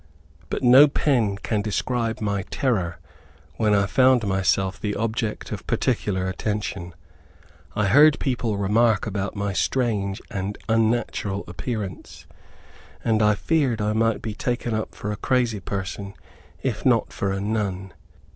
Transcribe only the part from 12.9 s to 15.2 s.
and I feared I might be taken up for a